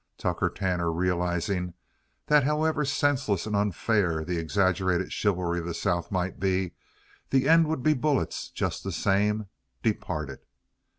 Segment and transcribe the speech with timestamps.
[0.17, 1.75] Tucker Tanner, realizing
[2.25, 6.71] that however senseless and unfair the exaggerated chivalry of the South might be,
[7.29, 9.45] the end would be bullets just the same,
[9.83, 10.39] departed.